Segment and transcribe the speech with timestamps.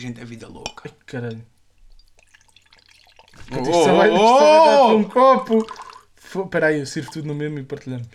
[0.00, 0.88] a gente é vida louca.
[0.88, 1.46] Ai, caralho.
[3.52, 4.86] Oh, Isto só vai oh, oh!
[4.86, 5.66] para um copo.
[6.16, 8.08] Espera aí, eu sirvo tudo no mesmo e partilhamos.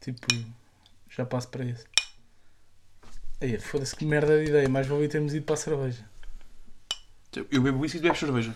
[0.00, 0.26] Tipo,
[1.08, 1.84] já passo para esse.
[3.40, 4.68] Aí, foda-se que merda de ideia.
[4.68, 6.08] Mais valia termos ido para a cerveja.
[7.50, 8.54] Eu bebo isso e tu bebes cerveja.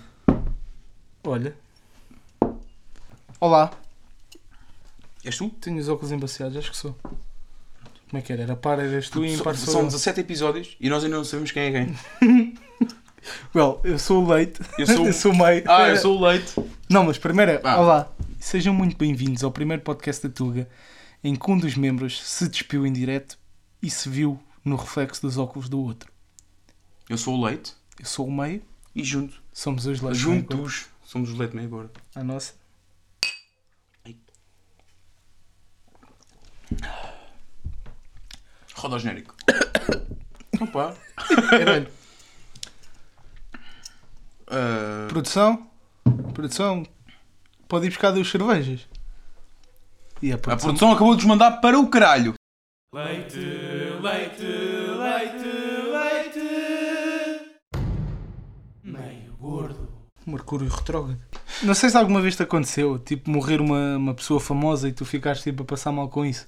[1.25, 1.54] Olha.
[3.38, 3.70] Olá.
[5.25, 5.50] És tu?
[5.50, 6.96] Tenho os óculos embaciados, acho que sou.
[8.14, 8.42] Como é que era?
[8.44, 9.86] Era par, eras tu e impar sou São eu.
[9.88, 12.55] 17 episódios e nós ainda não sabemos quem é quem.
[13.52, 14.60] Well, eu sou o leite.
[14.78, 15.64] Eu sou- eu sou o meio.
[15.66, 16.55] Ah, eu sou o leite.
[16.88, 17.80] Não, mas primeiro, é- Ah.
[17.80, 18.12] olá.
[18.38, 20.69] Sejam muito bem-vindos ao primeiro podcast da Tuga,
[21.24, 23.36] em que um dos membros se despiu em direto
[23.82, 26.08] e se viu no reflexo dos óculos do outro.
[27.08, 28.62] Eu sou o leite Eu sou o meio,
[28.94, 29.42] e junto.
[29.52, 30.20] somos os leites.
[30.20, 31.91] Juntos somos os leite meio agora.
[32.14, 32.52] A nossa.
[38.84, 39.34] Roda o genérico.
[40.61, 40.95] Opa.
[41.48, 41.88] Caralho.
[44.47, 45.67] Ah, Produção?
[46.34, 46.86] Produção?
[47.67, 48.86] Pode ir buscar duas cervejas.
[50.20, 50.69] E a a produção?
[50.69, 52.34] produção acabou de nos mandar para o caralho.
[52.95, 54.42] Leite, leite,
[55.01, 55.48] leite,
[55.91, 57.51] leite.
[58.83, 59.89] Meio gordo.
[60.27, 61.19] Mercúrio retrógrado.
[61.62, 65.06] Não sei se alguma vez te aconteceu, tipo, morrer uma, uma pessoa famosa e tu
[65.06, 66.47] ficaste tipo a passar mal com isso.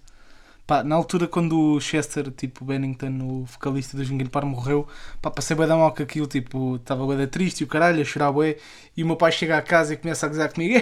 [0.66, 4.88] Pá, na altura quando o Chester, tipo, Bennington, o vocalista dos Linkin Park morreu,
[5.22, 8.02] pá, passei bem da mal com aquilo, tipo, estava bem da triste e o caralho,
[8.02, 8.56] a chorar bué,
[8.96, 10.74] e o meu pai chega a casa e começa a gozar comigo,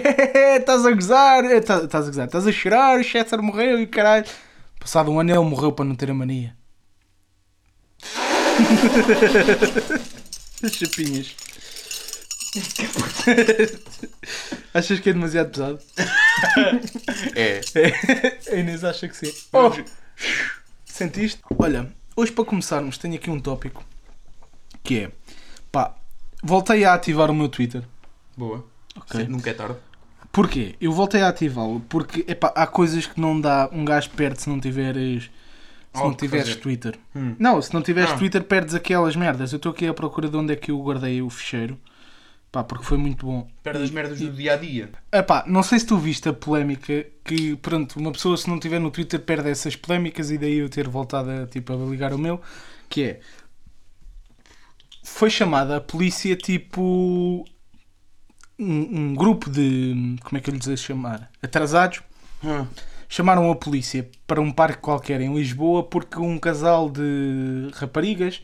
[0.57, 3.83] estás a gozar, Eh, tá- estás a gozar, estás a chorar, o Chester morreu e
[3.83, 4.25] o caralho.
[4.79, 6.55] Passado um ano ele morreu para não ter a mania.
[10.63, 11.35] As chapinhas.
[14.73, 15.79] Achas que é demasiado pesado?
[17.35, 17.61] É.
[18.51, 19.33] A Inês acha que sim.
[19.53, 19.71] Oh,
[20.85, 21.41] sentiste?
[21.57, 23.83] Olha, hoje para começarmos tenho aqui um tópico
[24.83, 25.11] que é
[25.71, 25.95] pá,
[26.43, 27.83] voltei a ativar o meu Twitter.
[28.37, 28.65] Boa.
[28.95, 29.21] Ok.
[29.21, 29.75] Sim, Nunca é tarde.
[30.31, 30.75] Porquê?
[30.81, 34.49] Eu voltei a ativá-lo porque epá, há coisas que não dá um gajo perde se
[34.49, 35.29] não tiveres
[35.93, 36.59] se não tiveres fazer.
[36.59, 36.99] Twitter.
[37.15, 37.35] Hum.
[37.39, 38.17] Não, se não tiveres Ah.
[38.17, 39.53] Twitter perdes aquelas merdas.
[39.53, 41.79] Eu estou aqui à procura de onde é que eu guardei o ficheiro.
[42.55, 43.45] Pá, porque foi muito bom.
[43.61, 44.89] Perde as merdas do dia a dia.
[45.11, 48.79] Epá, não sei se tu viste a polémica que, pronto, uma pessoa se não tiver
[48.79, 52.17] no Twitter perde essas polémicas e daí eu ter voltado a, tipo, a ligar o
[52.17, 52.39] meu,
[52.87, 53.19] que é
[55.03, 57.45] foi chamada a polícia tipo
[58.59, 61.31] um, um grupo de como é que eu lhes ia chamar?
[61.41, 62.01] Atrasados
[62.43, 62.67] Hum.
[63.09, 68.41] chamaram a polícia para um parque qualquer em Lisboa porque um casal de raparigas,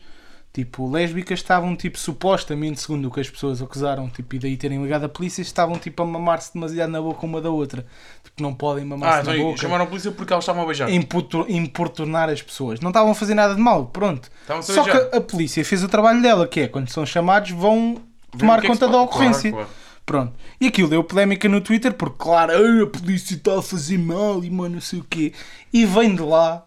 [0.52, 4.82] tipo lésbicas, estavam tipo supostamente, segundo o que as pessoas acusaram, tipo, e daí terem
[4.82, 7.86] ligado a polícia, estavam tipo a mamar-se demasiado na boca uma da outra.
[8.22, 9.58] Tipo, não podem Ah, mamar-se na então boca.
[9.62, 10.90] chamaram a polícia porque elas estavam a beijar.
[10.92, 12.80] Importu- importunar as pessoas.
[12.80, 14.30] Não estavam a fazer nada de mal, pronto.
[14.62, 15.08] Só beijar.
[15.10, 17.96] que a polícia fez o trabalho dela, que é quando são chamados vão
[18.38, 19.50] tomar é que conta se da ocorrência.
[19.52, 19.82] Claro, claro.
[20.04, 20.32] Pronto.
[20.60, 24.42] E aquilo deu polémica no Twitter porque, claro, "Ai, a polícia está a fazer mal
[24.44, 25.32] e mano, não sei o quê.
[25.72, 26.66] E vem de lá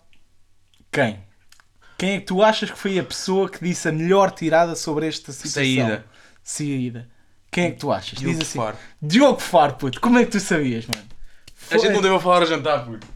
[0.91, 1.19] quem?
[1.97, 5.07] Quem é que tu achas que foi a pessoa que disse a melhor tirada sobre
[5.07, 5.63] esta situação?
[5.63, 6.05] Saída.
[6.43, 7.07] Saída.
[7.51, 8.19] Quem é que tu achas?
[8.19, 8.59] Diogo Diz assim.
[8.59, 8.77] Faro.
[9.01, 10.01] Diogo Faro, puto.
[10.01, 11.05] Como é que tu sabias, mano?
[11.71, 13.07] A gente Foi- não deve falar a jantar, puto.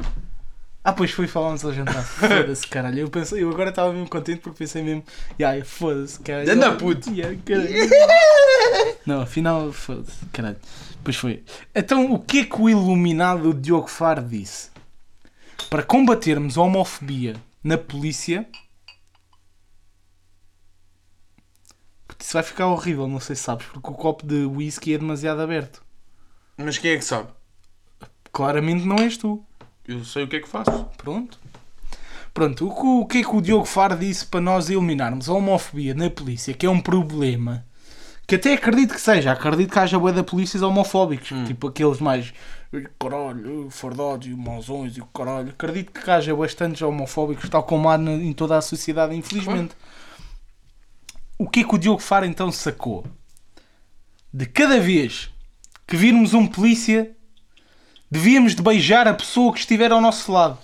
[0.81, 2.01] Ah, pois foi falarmos ao jantar.
[2.01, 2.99] Foda-se, caralho.
[2.99, 5.03] Eu, pensei, eu agora estava mesmo contente porque pensei mesmo,
[5.39, 6.51] yeah, foda-se, caralho.
[6.51, 7.09] Anda, puto.
[7.11, 7.69] Yeah, caralho.
[9.05, 10.55] Não, afinal, foda-se, caralho.
[11.03, 11.43] Pois foi.
[11.75, 14.69] Então, o que é que o iluminado Diogo Faro disse?
[15.69, 18.47] Para combatermos a homofobia na polícia.
[22.19, 24.97] Puto, Isso vai ficar horrível, não sei se sabes, porque o copo de whisky é
[24.97, 25.81] demasiado aberto.
[26.57, 27.29] Mas quem é que sabe?
[28.31, 29.43] Claramente não és tu.
[29.87, 30.85] Eu sei o que é que faço.
[30.97, 31.39] Pronto.
[32.33, 35.33] Pronto, o que, o que é que o Diogo Faro disse para nós eliminarmos a
[35.33, 37.65] homofobia na polícia, que é um problema,
[38.27, 42.31] que até acredito que seja, acredito que haja bué da polícias homofóbicos, tipo aqueles mais
[42.71, 47.89] "Ei, caralho, fardados e mauzões e o caralho, acredito que haja bastantes homofóbicos, tal como
[47.89, 49.73] há na- em toda a sociedade, infelizmente.
[51.39, 53.05] O que é que o Diogo Faro então sacou?
[54.31, 55.31] De cada vez
[55.87, 57.15] que virmos um polícia,
[58.11, 60.59] devíamos de beijar a pessoa que estiver ao nosso lado.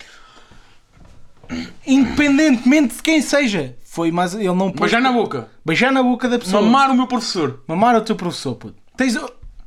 [1.87, 3.75] Independentemente de quem seja.
[3.83, 5.49] Foi mais ele não pôs- Beijar na boca.
[5.65, 6.61] beijar na boca da pessoa.
[6.61, 7.63] Mamar o meu professor.
[7.67, 8.75] Mamar o teu professor, puto.
[8.97, 9.15] Tens...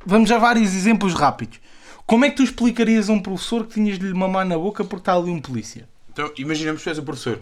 [0.05, 1.59] Vamos a vários exemplos rápidos.
[2.05, 4.83] Como é que tu explicarias a um professor que tinhas de lhe mamar na boca
[4.83, 5.89] porque está ali um polícia?
[6.11, 7.41] Então, imaginemos que tu és o professor.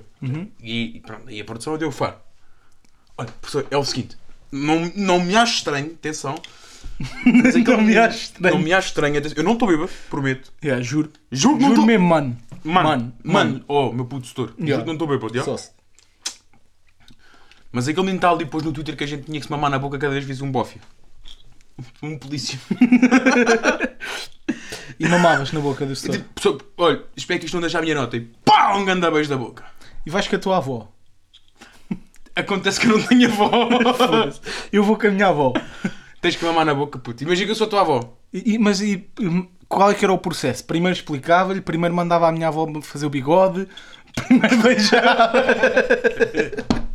[0.62, 2.16] E, e pronto, e a produção deu o faro.
[3.18, 4.18] Olha, professor, é o seguinte.
[4.52, 6.36] Não, não me acho estranho, atenção.
[7.26, 8.56] É Não me acho estranho.
[8.56, 9.38] Não me acho estranho, atenção.
[9.38, 10.52] Eu não estou bêbado, prometo.
[10.64, 11.12] Yeah, juro.
[11.32, 12.38] Juro não Juro tô- mesmo, mano.
[12.64, 14.48] Mano, Mano, mano, oh, meu puto setor.
[14.50, 14.82] Juro Yeah.
[14.84, 15.44] que não estou bêbado, já?
[15.44, 15.72] Só se-
[17.72, 19.70] Mas aquele menino está ali depois no Twitter que a gente tinha que se mamar
[19.70, 20.82] na boca cada vez que visse um bófio.
[22.02, 22.60] Um polícia.
[25.00, 26.26] E mamavas na boca do setor.
[26.40, 28.18] tipo, olha, espero que isto não deixe a minha nota.
[28.18, 29.64] E pá, um beijo da boca.
[30.06, 30.92] E vais com a tua avó.
[32.38, 33.52] Acontece que eu não tenho avó.
[34.72, 35.54] Eu vou com a minha avó.
[36.22, 37.24] Tens que mamar na boca, puto.
[37.24, 38.14] Imagina que eu sou a tua avó.
[38.34, 40.64] E- e- mas e, hum, qual é que era o processo?
[40.66, 43.68] Primeiro explicava-lhe, primeiro mandava a minha avó fazer o bigode,
[44.28, 45.32] primeiro beijava.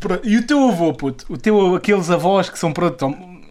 [0.00, 2.98] Pronto, e o teu avô, puto, o teu, aqueles avós que são pronto,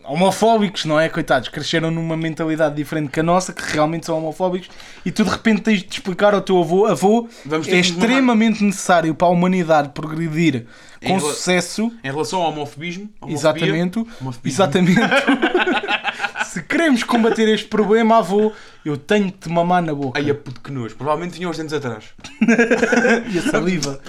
[0.08, 1.10] homofóbicos, não é?
[1.10, 4.70] Coitados, cresceram numa mentalidade diferente que a nossa, que realmente são homofóbicos,
[5.06, 9.14] e tu de repente tens de explicar ao teu avô, avô, Vamos é extremamente necessário
[9.14, 10.66] para a humanidade progredir
[11.02, 13.10] Em com rela- sucesso Em relação ao homofobismo.
[13.28, 14.00] Exatamente.
[14.22, 14.42] homofobismo.
[14.46, 15.00] Exatamente.
[16.46, 18.52] Se queremos combater este problema, avô,
[18.86, 20.20] eu tenho de te mamar na boca.
[20.20, 20.96] Ai, a puto que nojo.
[20.96, 22.06] Provavelmente tinha os dentes atrás.
[23.32, 24.00] E a saliva.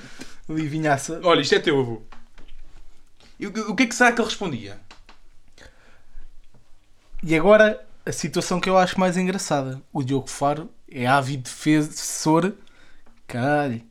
[0.49, 2.03] Ali vinha a sa- Olha, isto é teu avô.
[3.69, 4.79] O que é que será que ele respondia?
[7.23, 9.83] E agora, a situação que eu acho mais engraçada.
[9.93, 12.55] O Diogo Faro é ávido defensor.
[13.27, 13.83] Caralho.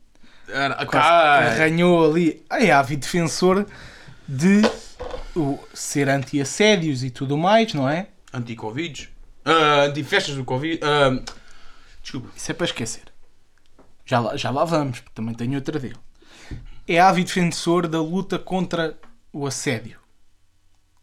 [1.53, 2.45] Arranhou ali.
[2.49, 3.65] É ávido defensor
[4.27, 4.61] de
[5.73, 8.07] ser anti-assédios e tudo mais, não é?
[8.33, 9.09] Anti-Covid.
[9.45, 10.79] Ah, Anti-festas do Covid.
[10.83, 11.21] Ah,
[12.01, 12.29] desculpa.
[12.35, 13.03] Isso é para esquecer.
[14.05, 15.97] Já lá, já lá vamos, porque também tenho outra dele.
[16.87, 18.97] É ávido defensor da luta contra
[19.33, 19.99] o assédio.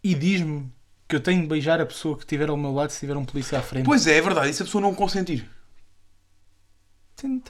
[0.02, 0.72] E diz-me
[1.08, 3.24] que eu tenho de beijar a pessoa que estiver ao meu lado se tiver um
[3.24, 3.84] polícia à frente.
[3.84, 4.50] Pois é, é verdade.
[4.50, 5.48] E se a pessoa não consentir?
[7.16, 7.42] Tem-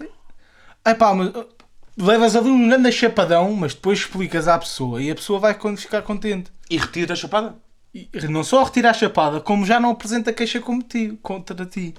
[0.85, 1.49] Ai pá, mas uh,
[1.97, 5.79] levas ali um grande chapadão, mas depois explicas à pessoa e a pessoa vai quando
[5.79, 6.51] ficar contente.
[6.69, 7.57] E retira-te a chapada?
[7.95, 11.95] E não só retira a chapada, como já não apresenta queixa como ti, contra ti.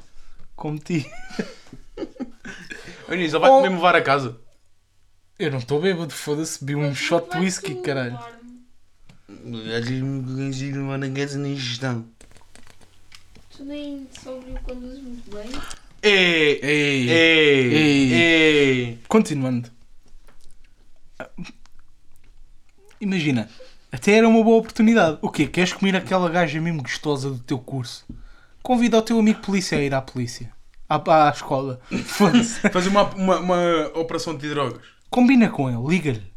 [0.56, 1.10] Como ti.
[3.08, 3.62] Olha ele vai Oh.
[3.62, 4.38] mesmo levar a casa.
[5.38, 8.18] Eu não estou bêbado, foda-se, bebi um shot de whisky, caralho.
[13.56, 15.50] Tu nem sóbrio conduzes muito bem.
[16.02, 17.10] Ei, Ei.
[17.10, 18.14] ei, Ei.
[18.14, 19.00] ei.
[19.08, 19.72] Continuando.
[23.00, 23.50] Imagina,
[23.92, 25.18] até era uma boa oportunidade.
[25.22, 25.48] O quê?
[25.48, 28.06] Queres comer aquela gaja mesmo gostosa do teu curso?
[28.62, 30.52] Convida o teu amigo polícia a ir à polícia.
[30.88, 31.80] À, à escola.
[32.06, 32.60] Foda-se.
[32.70, 34.82] Fazer uma, uma, uma operação de drogas.
[35.10, 36.34] Combina com ele, liga-lhe.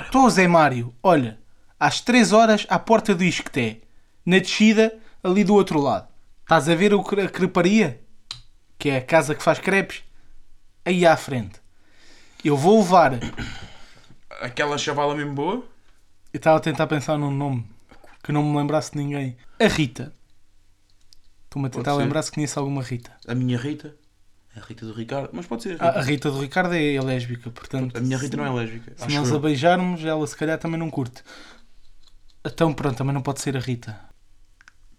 [0.00, 1.38] Estou Zé Mário, olha,
[1.82, 3.80] às 3 horas à porta do Isqueté,
[4.24, 6.06] na descida, ali do outro lado.
[6.42, 8.00] Estás a ver a creparia?
[8.78, 10.04] Que é a casa que faz crepes?
[10.84, 11.60] Aí à frente.
[12.44, 13.14] Eu vou levar.
[14.40, 15.64] Aquela chavala mesmo boa.
[16.32, 17.66] Eu estava a tentar pensar num nome
[18.22, 19.36] que não me lembrasse de ninguém.
[19.58, 20.12] A Rita.
[21.46, 23.10] Estou-me a tentar lembrar se conheço alguma Rita.
[23.26, 23.96] A minha Rita.
[24.56, 25.30] A Rita do Ricardo.
[25.32, 25.98] Mas pode ser a A, Rita.
[25.98, 27.96] a Rita do Ricardo é lésbica, portanto.
[27.96, 28.92] A minha Rita não é lésbica.
[28.96, 29.36] Se nós eu.
[29.36, 31.24] a beijarmos, ela se calhar também não curte.
[32.44, 33.98] Então pronto, também não pode ser a Rita.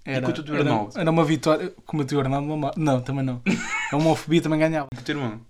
[0.06, 1.00] Era, com o teu era, Arnaldo?
[1.00, 1.74] era uma vitória.
[1.86, 3.42] Como o teu Arnaldo não, também não.
[3.92, 4.88] A homofobia também ganhava.
[4.98, 5.42] O teu irmão.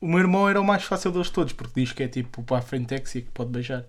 [0.00, 2.58] O meu irmão era o mais fácil deles todos, porque diz que é tipo para
[2.58, 3.84] a frente que pode beijar.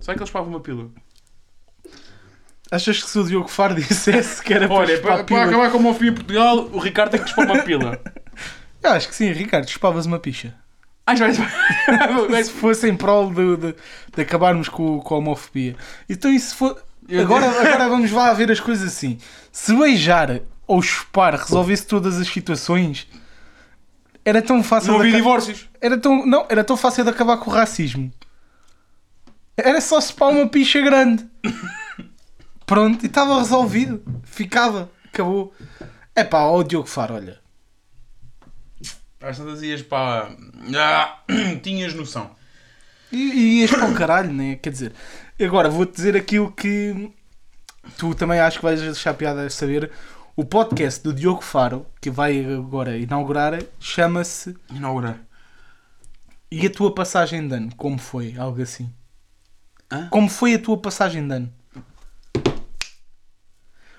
[0.00, 0.90] Será que eles pagam uma pila?
[2.70, 5.48] Achas que se o Diogo Faro dissesse que era para, Olha, chupar para, pila- para
[5.48, 8.00] acabar com a homofobia em Portugal, o Ricardo tem que dispor uma pila.
[8.82, 10.54] Eu acho que sim, Ricardo, chupavas uma picha.
[12.28, 12.44] Vai.
[12.44, 13.74] se fosse em prol de, de,
[14.14, 15.76] de acabarmos com, com a homofobia.
[16.08, 16.82] Então, se for.
[17.20, 19.18] Agora, agora vamos lá ver as coisas assim.
[19.50, 23.08] Se beijar ou chupar resolvesse todas as situações,
[24.24, 24.92] era tão fácil.
[24.92, 25.68] Não havia divórcios.
[25.80, 28.12] era tão, não, era tão fácil de acabar com o racismo.
[29.56, 31.26] Era só chupar uma picha grande.
[32.64, 34.02] Pronto, e estava resolvido.
[34.22, 34.90] Ficava.
[35.12, 35.52] Acabou.
[36.14, 37.39] É pá, ó Diogo Faro, olha.
[39.20, 40.34] Às tantas ias para.
[40.76, 41.18] Ah,
[41.62, 42.30] tinhas noção.
[43.12, 44.56] E, e ias para o caralho, né?
[44.56, 44.92] Quer dizer,
[45.40, 47.10] agora vou-te dizer aquilo que
[47.98, 49.90] tu também acho que vais deixar piada a saber.
[50.36, 55.18] O podcast do Diogo Faro, que vai agora inaugurar, chama-se Inaugurar.
[56.50, 57.74] E a tua passagem de ano?
[57.76, 58.34] Como foi?
[58.38, 58.90] Algo assim.
[59.90, 60.08] Hã?
[60.08, 61.52] Como foi a tua passagem de ano?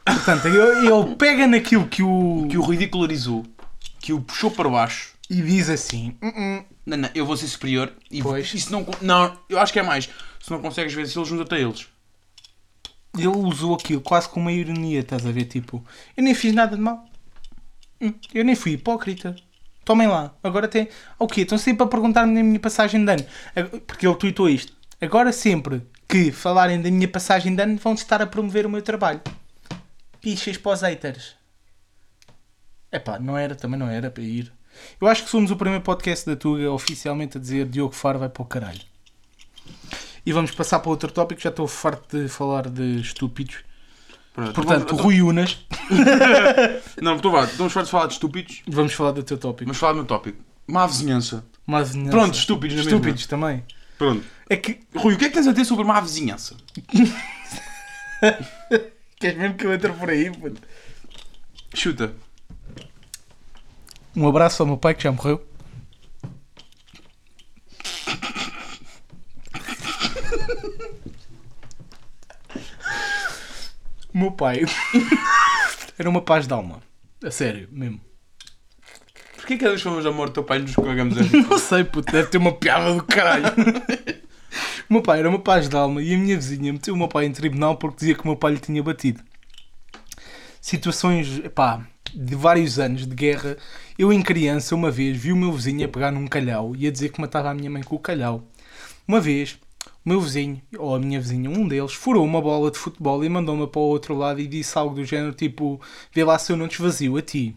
[0.04, 2.48] Portanto, ele, ele pega naquilo que o.
[2.50, 3.46] Que o ridicularizou,
[4.00, 5.11] que o puxou para baixo.
[5.32, 7.94] E diz assim: "Hum, Não, não, eu vou ser superior.
[8.10, 8.54] E, Pois.
[8.54, 8.86] e se não.
[9.02, 10.10] Não, eu acho que é mais.
[10.42, 11.88] Se não consegues vencê-los, junta-te a eles.
[13.18, 15.46] ele usou aquilo quase com uma ironia, estás a ver?
[15.46, 15.84] Tipo,
[16.18, 17.06] eu nem fiz nada de mal.
[18.02, 19.36] Hum, Eu nem fui hipócrita.
[19.86, 20.34] Tomem lá.
[20.44, 20.88] Agora tem.
[21.20, 21.42] O quê?
[21.42, 23.26] Estão sempre a perguntar-me da minha passagem de ano.
[23.56, 24.74] Ag- Porque ele tweetou isto.
[25.00, 28.82] Agora sempre que falarem da minha passagem de ano vão estar a promover o meu
[28.82, 29.22] trabalho.
[30.22, 31.36] Pichas para os haters.
[32.92, 34.52] Epá, não era, também não era para ir.
[35.00, 38.30] Eu acho que somos o primeiro podcast da Tuga oficialmente a dizer Diogo Faro vai
[38.30, 38.82] para o caralho.
[40.26, 43.58] E vamos passar para outro tópico, já estou farto de falar de estúpidos.
[44.34, 45.58] Pronto, Portanto, vamos- Rui Unas,
[47.02, 49.68] Não, estou vá, estamos fartos de falar de estúpidos, vamos falar do teu tópico.
[49.68, 50.38] mas falar do meu tópico.
[50.68, 51.44] Má vizinhança.
[51.68, 52.12] Má vizinhança.
[52.12, 52.98] Pronto, estúpidos na mesma.
[52.98, 53.64] Estúpidos também.
[53.98, 54.24] Pronto.
[54.50, 54.80] É que.
[54.96, 56.56] Rui, o que é que tens a dizer sobre má vizinhança?
[59.20, 60.32] Queres mesmo que eu entre por aí?
[60.32, 60.62] puto?
[61.74, 62.14] Chuta.
[64.16, 65.46] Um abraço ao meu pai que já morreu.
[74.14, 74.62] O meu pai
[75.98, 76.82] era uma paz de alma.
[77.24, 78.02] A sério, mesmo.
[79.36, 81.48] Porquê que és famoso amor do teu pai nos cagamos a rir?
[81.48, 83.46] Não sei, puto, deve ter uma piada do caralho.
[84.90, 87.08] O meu pai era uma paz de alma e a minha vizinha meteu o meu
[87.08, 89.24] pai em tribunal porque dizia que o meu pai lhe tinha batido.
[90.60, 93.58] Situações, pá, de vários anos de guerra.
[93.98, 96.92] Eu, em criança, uma vez vi o meu vizinho a pegar num calhau e a
[96.92, 98.44] dizer que matava a minha mãe com o calhau.
[99.08, 99.60] Uma vez,
[100.06, 103.30] o meu vizinho, ou a minha vizinha, um deles, furou uma bola de futebol e
[103.30, 105.80] mandou-me para o outro lado e disse algo do género tipo:
[106.14, 107.56] Vê lá se eu não te esvazio a ti.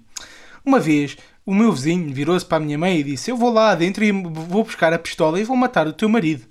[0.65, 3.75] Uma vez, o meu vizinho virou-se para a minha mãe e disse: Eu vou lá
[3.75, 6.47] dentro e vou buscar a pistola e vou matar o teu marido.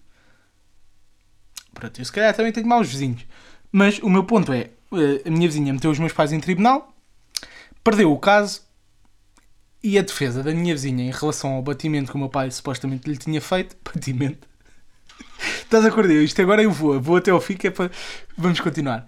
[1.74, 3.26] Pronto, eu se calhar também tenho maus vizinhos.
[3.72, 6.93] Mas o meu ponto é: eh, a minha vizinha meteu os meus pais em tribunal,
[7.84, 8.62] perdeu o caso
[9.84, 13.10] e a defesa da minha vizinha em relação ao batimento que o meu pai supostamente
[13.10, 13.76] lhe tinha feito.
[13.84, 14.48] Batimento.
[15.62, 16.14] Estás a acordar?
[16.14, 17.92] Isto agora eu vou, vou até ao fim que é para.
[18.38, 19.06] Vamos continuar.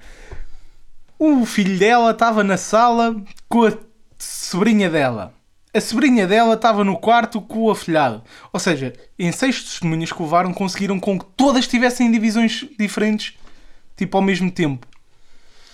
[1.17, 3.15] O filho dela estava na sala
[3.47, 3.73] com a
[4.17, 5.33] sobrinha dela.
[5.73, 8.21] A sobrinha dela estava no quarto com o afilhado.
[8.51, 13.37] Ou seja, em seis testemunhas que levaram, conseguiram com que todas estivessem em divisões diferentes,
[13.95, 14.87] tipo ao mesmo tempo,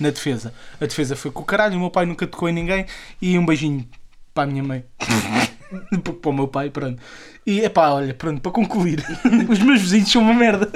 [0.01, 0.53] na defesa.
[0.79, 2.85] A defesa foi com o caralho, o meu pai nunca tocou em ninguém
[3.21, 3.87] e um beijinho
[4.33, 4.83] para a minha mãe.
[6.21, 7.01] para o meu pai, pronto.
[7.45, 9.03] E epá, olha, pronto, para concluir,
[9.49, 10.69] os meus vizinhos são uma merda.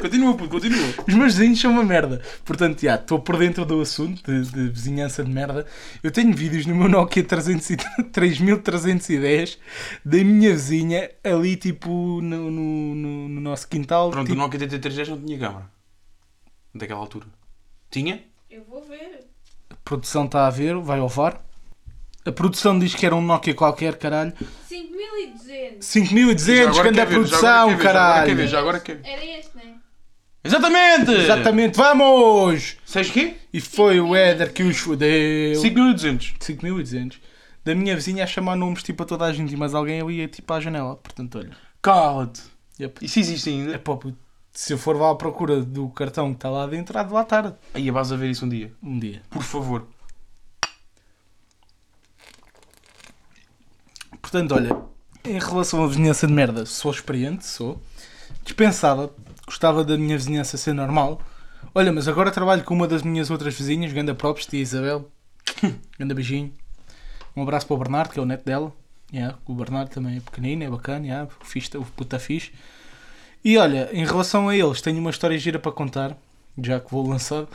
[0.00, 0.94] Continua, puto, continua.
[1.06, 2.22] Os meus vizinhos são uma merda.
[2.42, 5.66] Portanto, já, estou por dentro do assunto de, de vizinhança de merda.
[6.02, 7.76] Eu tenho vídeos no meu Nokia 300 e-
[8.10, 9.58] 3310
[10.02, 11.90] da minha vizinha ali, tipo,
[12.22, 14.10] no, no, no- no nosso quintal.
[14.10, 15.70] Pronto, tipo, o Nokia TT310 não tinha câmara.
[16.74, 17.26] Daquela altura.
[17.90, 18.22] Tinha?
[18.50, 19.26] Eu vou ver.
[19.70, 21.40] A produção está a ver, vai ao VAR.
[22.24, 24.32] A produção diz que era um Nokia qualquer, caralho.
[24.66, 25.86] 5200.
[25.86, 28.26] 5200, grande quer ver, produção, quer ver, caralho.
[28.26, 29.08] quer ver, já agora quer ver.
[29.08, 29.74] Era este, não é?
[30.42, 31.10] Exatamente!
[31.12, 32.76] Exatamente, vamos!
[32.84, 33.36] Sabes quê?
[33.52, 35.54] E foi o Éder que os fodeu.
[35.56, 36.34] 5200.
[36.40, 37.20] 5200.
[37.64, 40.28] Da minha vizinha a chamar nomes tipo a toda a gente, mas alguém ali ia
[40.28, 40.96] tipo à janela.
[40.96, 41.50] Portanto, olha.
[41.82, 42.42] Cala-te.
[42.80, 43.04] Yep.
[43.04, 43.78] Isso existe É ainda?
[43.78, 44.16] pá, puto,
[44.52, 47.22] se eu for lá à procura do cartão que está lá dentro, há de lá
[47.22, 48.72] estar Aí vais a ver isso um dia.
[48.82, 49.22] um dia.
[49.30, 49.86] Por favor.
[54.20, 54.76] Portanto, olha,
[55.24, 57.80] em relação à vizinhança de merda, sou experiente, sou.
[58.44, 59.12] Dispensava,
[59.46, 61.20] gostava da minha vizinhança ser normal.
[61.74, 65.10] Olha, mas agora trabalho com uma das minhas outras vizinhas, Ganda Props, tia Isabel.
[65.98, 66.52] Ganda beijinho.
[67.36, 68.72] Um abraço para o Bernardo, que é o neto dela.
[69.12, 72.52] Yeah, o Bernardo também é pequenino, é bacana, yeah, o, fixe, o puta fixe.
[73.44, 76.16] E olha, em relação a eles, tenho uma história gira para contar,
[76.62, 77.46] já que vou lançar.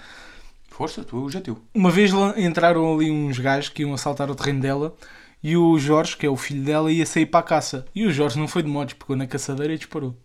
[0.70, 1.58] Força, tu já teu.
[1.74, 4.96] Uma vez entraram ali uns gajos que iam assaltar o terreno dela
[5.42, 7.86] e o Jorge, que é o filho dela, ia sair para a caça.
[7.94, 10.15] E o Jorge não foi de modos, pegou na caçadeira e disparou.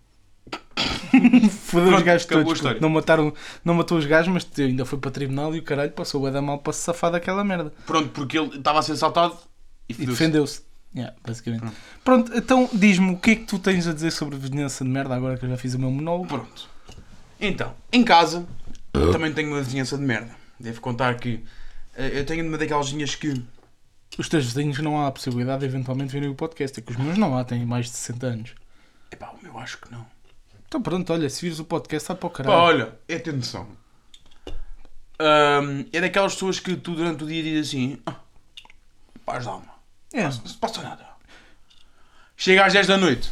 [1.66, 2.62] Fodeu os gajos todos.
[2.80, 3.32] Não, mataram,
[3.64, 6.40] não matou os gajos, mas ainda foi para tribunal e o caralho passou a dar
[6.40, 7.72] mal para se safar daquela merda.
[7.86, 9.36] Pronto, porque ele estava a ser assaltado
[9.88, 10.62] e E defendeu-se.
[10.94, 11.72] Yeah, basicamente.
[12.04, 15.14] Pronto, então diz-me o que é que tu tens a dizer sobre vizinhança de merda
[15.14, 16.26] agora que eu já fiz o meu monólogo.
[16.26, 16.68] Pronto.
[17.40, 18.46] Então, em casa,
[19.12, 20.34] também tenho uma vizinhança de merda.
[20.58, 21.42] Devo contar que
[21.94, 23.42] eh, eu tenho uma daquelas vizinhas que.
[24.18, 26.78] Os teus vizinhos não há a possibilidade de eventualmente verem o podcast.
[26.78, 28.54] É que os meus não há, têm mais de 60 anos.
[29.10, 30.04] Epá, o meu acho que não.
[30.66, 32.58] Então pronto, olha, se vires o podcast, sai para o Pá, caralho.
[32.58, 33.66] olha, é ter noção.
[35.18, 38.16] Ahm, é daquelas pessoas que tu durante o dia dizes assim: ah,
[39.24, 39.69] paz de alma,
[40.12, 40.22] É.
[40.24, 41.06] não se passa nada.
[42.36, 43.30] Chega às 10 da noite,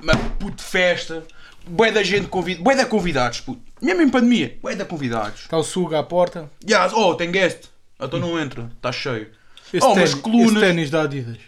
[0.00, 1.24] uma puto festa,
[1.66, 3.60] bué da gente convidada, bué da convidados, puto.
[3.82, 5.40] Mesmo em pandemia, bué da convidados.
[5.42, 6.50] Está o suga à porta.
[6.68, 7.68] Yes, oh, tem guest.
[8.00, 9.30] Então não entra, está cheio.
[9.72, 11.38] Esse, Oh, mas ténis, colunas- esse ténis da Adidas.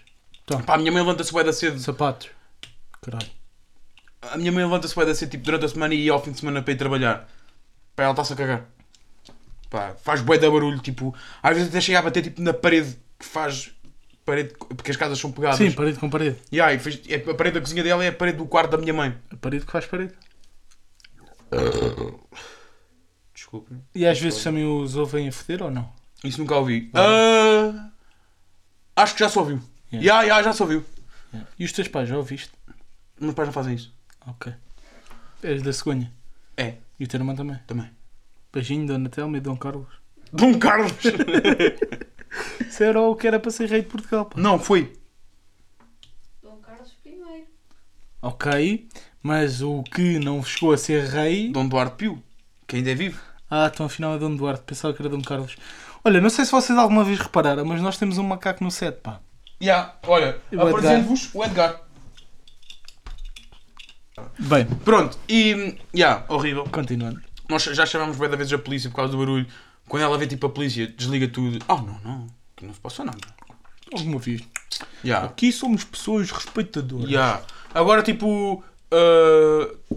[0.46, 1.78] Toma, Pá, a minha mãe levanta-se bué da cedo.
[1.78, 2.28] sapatos.
[3.00, 3.30] Caralho.
[4.22, 6.40] A minha mãe levanta-se bué da cedo tipo, durante a semana e ao fim de
[6.40, 7.28] semana para ir trabalhar.
[7.96, 8.64] Pá, ela está-se a cagar.
[9.70, 12.96] Pá, faz bué da barulho, tipo, às vezes até chega a bater tipo na parede
[13.18, 13.70] que faz
[14.24, 15.58] parede, porque as casas são pegadas.
[15.58, 16.36] Sim, parede com parede.
[16.50, 18.78] E aí, fez, é, a parede da cozinha dela é a parede do quarto da
[18.78, 19.16] minha mãe.
[19.30, 20.12] A parede que faz parede.
[23.34, 23.74] Desculpe.
[23.94, 25.92] E às vezes também os ouvem a foder ou não?
[26.24, 26.90] Isso nunca ouvi.
[26.94, 27.90] Ah,
[28.96, 29.60] acho que já só ouviu.
[29.92, 30.84] Ya, ya, já se ouviu.
[31.32, 31.50] Yeah.
[31.58, 32.50] E os teus pais, já ouviste?
[33.20, 33.94] Meus pais não fazem isso.
[34.26, 34.52] Ok.
[35.42, 36.12] És da cegonha.
[36.56, 37.58] É, E o teu irmão também.
[37.66, 37.90] também.
[38.52, 39.88] Beijinho, Dona Telma e Dom Carlos.
[40.32, 40.92] Dom Carlos!
[42.68, 44.26] Isso era o que era para ser rei de Portugal.
[44.26, 44.40] pá.
[44.40, 44.92] não, foi.
[46.42, 47.44] Dom Carlos I.
[48.20, 48.88] Ok,
[49.22, 51.50] mas o que não chegou a ser rei.
[51.50, 52.22] Dom Duarte Pio,
[52.66, 53.20] que ainda é vivo.
[53.50, 55.56] Ah, então afinal é Dom Duarte, pensava que era Dom Carlos.
[56.04, 58.98] Olha, não sei se vocês alguma vez repararam, mas nós temos um macaco no set,
[59.00, 59.20] pá.
[59.62, 61.80] Ya, olha, E o apresento-vos o Edgar.
[64.38, 65.78] Bem, Pronto, e.
[65.94, 66.64] Ya, horrível.
[66.70, 67.20] continuando.
[67.48, 69.46] Nós já chamámos bem da vez a polícia por causa do barulho.
[69.88, 71.58] Quando ela vê tipo a polícia, desliga tudo.
[71.68, 72.26] Oh, não, não,
[72.66, 73.18] não se passou nada.
[73.92, 74.42] Alguma vez.
[75.04, 75.18] Ya.
[75.24, 77.10] Aqui somos pessoas respeitadoras.
[77.10, 77.40] Ya.
[77.74, 78.62] Agora, tipo.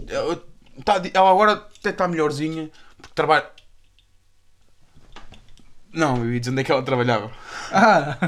[0.08, 0.42] ela
[0.84, 2.70] tá- ela agora até está melhorzinha.
[2.98, 3.46] Porque trabalha.
[5.92, 7.30] Não, eu ia dizer onde é que ela trabalhava.
[7.72, 8.18] Ah,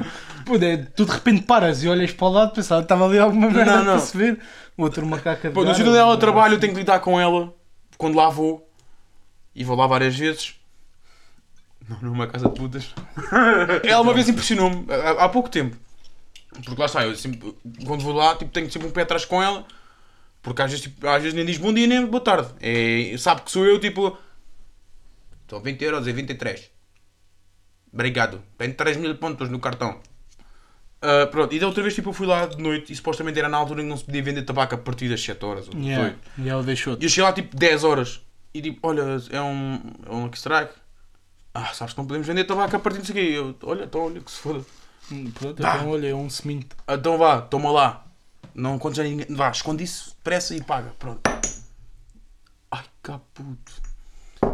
[0.62, 3.50] é, tu de repente paras e olhas para o lado, pensava que estava ali alguma
[3.50, 3.92] merda Não, não.
[3.92, 4.40] para se ver.
[4.76, 7.20] Outro macaco a Pô, no sítio onde ela ou- trabalha, eu tenho que lidar com
[7.20, 7.52] ela.
[7.98, 8.66] Quando lá vou.
[9.54, 10.54] E vou lá várias vezes.
[11.88, 12.94] Não, numa casa de putas.
[13.84, 15.76] ela uma vez impressionou-me, há, há pouco tempo.
[16.64, 17.54] Porque lá está, eu sempre,
[17.86, 19.64] quando vou lá, tipo, tenho sempre um pé atrás com ela.
[20.42, 22.48] Porque às vezes, tipo, às vezes nem diz bom dia nem boa tarde.
[22.60, 24.16] É, sabe que sou eu, tipo.
[25.42, 26.70] Estou 20 euros e 23.
[27.92, 28.42] Obrigado.
[28.56, 30.00] Tenho 3 mil pontos no cartão.
[31.00, 33.48] Ah, pronto, e da outra vez tipo, eu fui lá de noite e supostamente era
[33.48, 35.74] na altura em que não se podia vender tabaco a partir das 7 horas ou
[35.74, 35.86] 18.
[35.86, 37.02] Yeah, E ela deixou-te.
[37.02, 38.20] E eu cheguei lá tipo 10 horas
[38.52, 40.72] e tipo, olha, é um, é um Lucky Strike.
[41.60, 43.32] Ah, sabes que não podemos vender tabaco a partir disso aqui.
[43.32, 44.64] Eu, olha, então olha que se foda.
[45.10, 45.74] Hum, Pronto, Dá.
[45.74, 46.76] então olha, é um seminto.
[46.88, 48.06] Então vá, toma lá.
[48.54, 49.26] Não contes a ninguém.
[49.34, 50.92] Vá, esconde isso, depressa e paga.
[51.00, 51.20] Pronto.
[52.70, 53.72] Ai, caputo.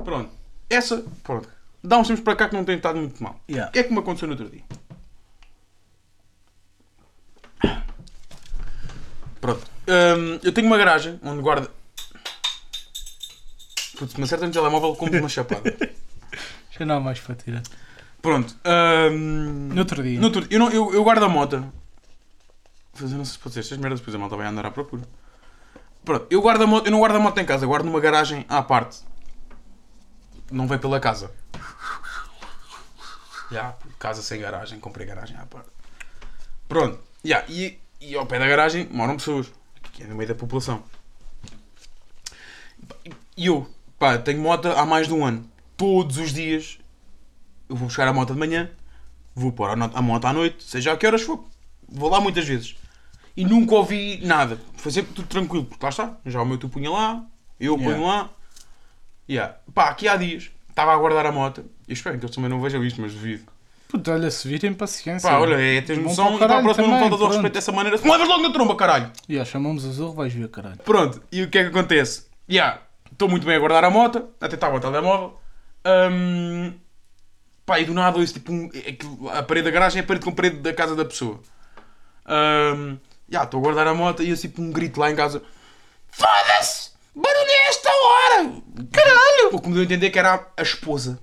[0.03, 0.31] Pronto.
[0.71, 1.47] Essa, pronto.
[1.83, 3.39] Dá uns tempos para cá que não tem estado muito mal.
[3.51, 3.69] Yeah.
[3.69, 4.63] O que é que me aconteceu no outro dia?
[9.43, 9.67] Pronto.
[9.87, 11.71] Hum, eu tenho uma garagem onde guarda.
[13.99, 15.63] Putz, me acerta no telemóvel, como uma chapada.
[16.79, 17.63] Já não há mais para tirar.
[18.21, 18.57] Pronto.
[19.13, 20.19] hum, No outro dia.
[20.19, 21.71] no outro- eu, não, eu, eu guardo a moto.
[22.95, 25.03] Fazer não sei se pode ser estas merdas, depois a malta vai andar à procura.
[26.05, 28.01] Pronto, eu, guardo a moto, eu não guardo a moto em casa, eu guardo numa
[28.01, 28.99] garagem à parte.
[30.51, 31.31] Não vai pela casa.
[33.51, 35.69] Já, casa sem garagem, comprei garagem à parte.
[36.69, 39.51] Pronto, já, e, e ao pé da garagem moram pessoas,
[39.93, 40.83] que é no meio da população.
[43.37, 45.49] E eu, pá, tenho moto há mais de um ano.
[45.77, 46.79] Todos os dias
[47.69, 48.71] eu vou buscar a moto de manhã,
[49.35, 51.45] vou pôr a, moto à noite, seja a que horas for.
[51.89, 52.77] Vou lá muitas vezes.
[53.37, 54.59] E nunca ouvi nada.
[54.77, 56.17] Foi sempre tudo tranquilo, porque lá está.
[56.25, 57.25] Já o meu tu punha lá,
[57.59, 57.95] eu Yeah.
[57.97, 58.31] ponho lá.
[59.29, 59.57] Yeah.
[59.75, 61.65] Pá, aqui há dias, estava a guardar a moto.
[61.89, 63.45] Eu espero que eles também não vejam isto, mas duvido.
[63.89, 65.29] Puto, olha, se virem paciência.
[65.29, 67.33] Pá, olha, é Vão noção e para a próxima não também, faltas ao pronto.
[67.33, 67.99] respeito dessa maneira.
[67.99, 69.11] Se me levas logo na tromba, caralho!
[69.29, 70.77] Já chamamos o Zorro, vais ver, caralho.
[70.79, 72.27] Pronto, e o que é que acontece?
[72.51, 75.41] Yeah, estou muito bem a guardar a moto, até estava o telemóvel.
[75.87, 76.73] Hum,
[77.67, 80.25] pá, e do nada ouço tipo um, é a parede da garagem é a parede
[80.25, 81.41] com a parede da casa da pessoa.
[82.27, 85.43] Hum, yeah, estou a guardar a moto e eu tipo um grito lá em casa.
[86.09, 86.91] Foda-se!
[87.15, 88.63] Barulho a esta hora!
[88.91, 89.51] Caralho!
[89.53, 91.19] O que me deu a entender que era a, esposa.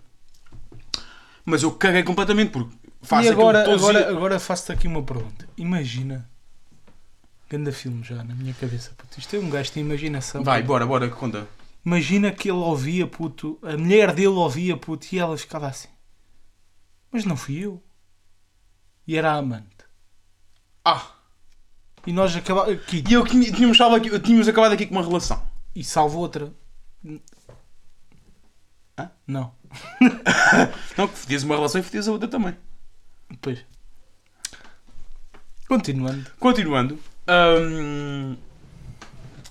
[1.43, 4.15] Mas eu caguei completamente porque faço e agora, agora, dias.
[4.15, 5.47] agora faço-te aqui uma pergunta.
[5.57, 6.29] Imagina.
[7.49, 9.19] Ganda filme já na minha cabeça, puto.
[9.19, 10.43] Isto é um gajo tem imaginação.
[10.43, 11.47] Vai, bora, bora, conta.
[11.85, 13.57] Imagina que ele ouvia, puto.
[13.63, 15.07] A mulher dele ouvia, puto.
[15.11, 15.89] E ela ficava assim.
[17.11, 17.83] Mas não fui eu.
[19.07, 19.67] E era a amante.
[20.85, 21.15] Ah!
[22.05, 22.73] E nós acabamos.
[22.73, 23.03] Aqui.
[23.07, 25.41] E eu tínhamos, salvo aqui, tínhamos acabado aqui com uma relação.
[25.75, 26.53] E salvo outra.
[28.97, 29.11] Hã?
[29.25, 29.53] Não.
[30.97, 32.55] Não, que fodias uma relação e fodias a outra também.
[33.41, 33.65] Pois.
[35.67, 36.29] Continuando.
[36.39, 36.99] Continuando.
[37.29, 38.35] hum,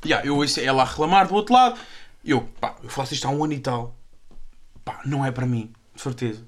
[0.05, 1.81] yeah, eu ouço ela a reclamar do outro lado.
[2.23, 3.97] E eu, pá, eu faço isto há um ano e tal.
[4.85, 6.43] Pá, não é para mim, de certeza.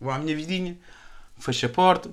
[0.00, 0.78] Vou à minha vidinha,
[1.38, 2.10] fecho a porta,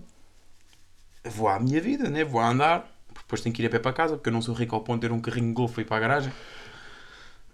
[1.24, 2.24] vou à minha vida, né?
[2.24, 2.92] vou a andar.
[3.14, 5.02] Depois tenho que ir a pé para casa, porque eu não sou rico ao ponto
[5.02, 6.34] de ter um carrinho de golfe para ir para a garagem.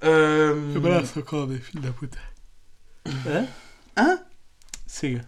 [0.01, 2.17] Hum, Abraço a coda, filho da puta.
[3.25, 3.47] Hã?
[3.95, 4.19] hã?
[4.87, 5.25] Siga.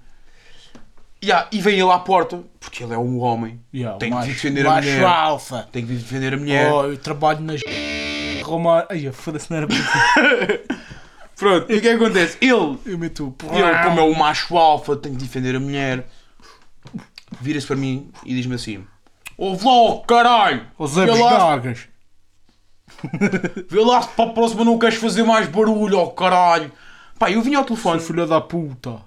[1.24, 3.62] Yeah, e vem ele à porta, porque ele é um homem.
[3.74, 5.06] Yeah, Tem que defender a mulher.
[5.06, 5.70] alfa.
[5.72, 6.74] Tem que vir defender a mulher.
[6.74, 7.62] Oh, eu trabalho nas.
[8.54, 8.86] Roma.
[8.90, 9.78] Ai, foda-se, não era para.
[11.36, 12.38] Pronto, e o que é que acontece?
[12.40, 13.36] Ele Eu meto.
[13.52, 16.08] Ele, como é o macho alfa, tem que defender a mulher.
[17.42, 18.86] Vira-se para mim e diz-me assim:
[19.38, 20.68] Ouve lá, caralho!
[20.78, 21.88] Os lá, Dagas.
[23.70, 26.72] vê lá se para a próxima não queres fazer mais barulho, ó caralho!
[27.18, 29.02] Pá, eu vinha ao Sou telefone, filho da puta.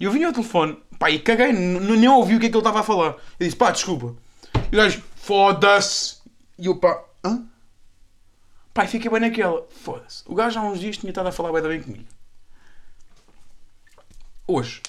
[0.00, 2.80] eu vinha ao telefone Pá, e caguei, nem ouvi o que é que ele estava
[2.80, 3.14] a falar.
[3.38, 4.14] Eu disse, pá, desculpa.
[4.72, 6.16] E o gajo, foda-se.
[6.58, 7.46] E eu, pá, hã?
[8.84, 9.66] E fiquei bem naquela.
[9.82, 10.22] Foda-se.
[10.26, 12.04] O gajo há uns dias tinha estado a falar bem, bem comigo.
[14.46, 14.80] Hoje,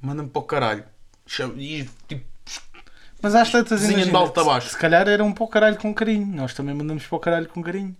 [0.00, 0.84] manda-me para o caralho.
[1.56, 2.24] E, tipo,
[3.22, 4.68] Mas às tantas de baixo.
[4.68, 6.26] Se calhar era um para o caralho com carinho.
[6.26, 7.96] Nós também mandamos para o caralho com carinho.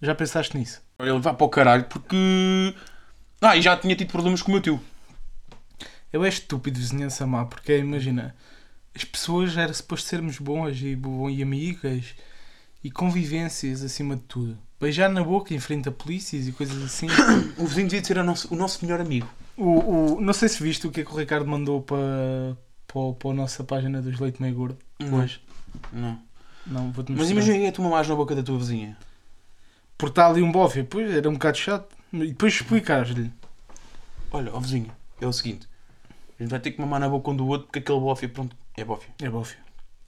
[0.00, 0.82] Já pensaste nisso?
[0.98, 2.74] ele vai para o caralho porque.
[3.40, 4.80] Ah, e já tinha tido problemas com o meu tio.
[6.12, 8.34] Eu é estúpido vizinhança má, porque imagina,
[8.94, 12.14] as pessoas era suposto sermos boas e, bo- e amigas
[12.84, 14.58] e convivências acima de tudo.
[14.78, 17.06] Beijar na boca em frente a polícias e coisas assim.
[17.56, 19.26] O vizinho devia ser o nosso, o nosso melhor amigo.
[19.56, 22.54] o, o, não sei se viste o que é que o Ricardo mandou para,
[22.86, 25.18] para, para a nossa página dos Leite Meio Gordo Não.
[25.18, 25.40] hoje.
[25.90, 26.20] Não.
[26.66, 28.96] Não, vou-te Mas imagina que é tu mais na boca da tua vizinha.
[29.96, 31.96] Por estar ali um bófia, pois era um bocado chato.
[32.12, 33.32] E depois explicares-lhe.
[34.30, 35.66] Olha, ó vizinho, é o seguinte.
[36.38, 38.56] A gente vai ter que mamar na boca um do outro porque aquele bófia, pronto,
[38.76, 39.10] é bófia.
[39.20, 39.58] É bófia.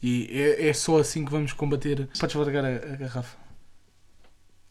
[0.02, 2.08] E é, é só assim que vamos combater.
[2.18, 3.36] Podes largar a, a garrafa.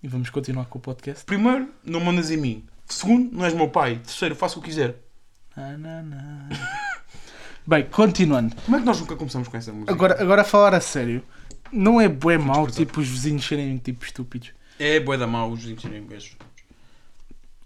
[0.04, 1.26] E vamos continuar com o podcast.
[1.26, 2.66] Primeiro, não mandas em mim.
[2.88, 3.98] Segundo, não és meu pai.
[4.06, 4.96] Terceiro, faço o que quiser.
[5.56, 6.50] Na, na, na.
[7.66, 8.56] Bem, continuando.
[8.64, 9.92] Como é que nós nunca começamos com essa música?
[9.92, 11.24] Agora, agora a falar a sério.
[11.72, 12.92] Não é bué mau, desculpa.
[12.92, 14.52] tipo, os vizinhos serem tipo estúpidos.
[14.78, 16.36] É bué da mal os vizinhos serem beijos.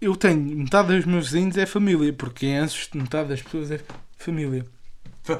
[0.00, 3.78] Eu tenho, metade dos meus vizinhos é família, porque em Anjos metade das pessoas é
[4.16, 4.64] família.
[5.22, 5.38] Fa-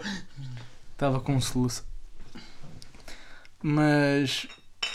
[0.92, 1.82] Estava com um soluço.
[3.62, 4.46] Mas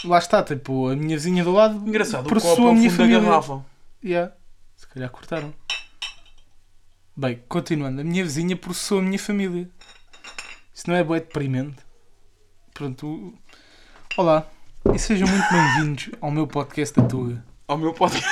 [0.04, 3.04] lá está, tipo, a minha vizinha do lado Engraçado, o copo a minha fundo da
[3.04, 3.21] família.
[3.21, 3.65] garrafa.
[4.04, 4.34] Yeah.
[4.75, 5.54] Se calhar cortaram.
[7.15, 8.01] Bem, continuando.
[8.01, 9.69] A minha vizinha processou a minha família.
[10.73, 11.78] Isso não é bué deprimente?
[12.73, 13.34] Pronto.
[14.17, 14.45] Olá.
[14.93, 17.43] E sejam muito bem-vindos ao meu podcast da Tuga.
[17.67, 18.28] Ao meu podcast.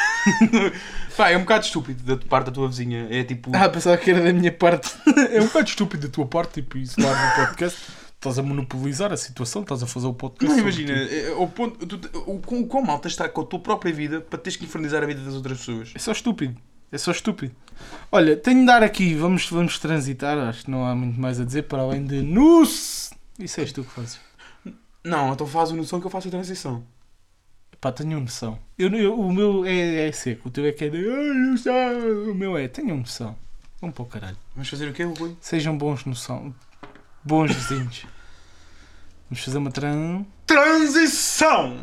[1.15, 3.07] Pá, é um bocado estúpido da parte da tua vizinha.
[3.09, 3.51] É tipo.
[3.55, 4.91] Ah, pensava que era da minha parte.
[5.31, 7.79] é um bocado estúpido da tua parte, tipo, isso lá no podcast.
[8.23, 10.49] Estás a monopolizar a situação, estás a fazer o podcast.
[10.55, 13.41] Não, imagina, é, o, ponto, tu, o, quão- o quão mal tens de estar com
[13.41, 15.91] a tua própria vida para teres que infernizar a vida das outras pessoas.
[15.93, 16.55] É só estúpido.
[16.89, 17.53] É só estúpido.
[18.09, 21.43] Olha, tenho de dar aqui, vamos, vamos transitar, acho que não há muito mais a
[21.43, 23.12] dizer, para além de NUS!
[23.38, 24.19] Isso és tu que fazes.
[25.03, 26.81] Não, então faz a noção que eu faço a transição.
[27.81, 28.57] Pá, tenho noção.
[28.79, 31.05] Eu, eu- o meu é, é seco, o teu é que é de.
[32.29, 33.36] O meu é, tenham noção.
[33.81, 34.38] Vão para o caralho.
[34.55, 35.36] Vamos fazer o quê, Rui?
[35.41, 36.55] Sejam bons noção.
[37.25, 38.05] Bons vizinhos.
[39.29, 40.25] Vamos fazer uma tran.
[40.45, 41.79] Transição!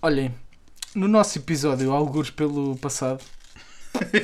[0.00, 0.32] Olhem,
[0.94, 3.24] no nosso episódio, alguns pelo passado,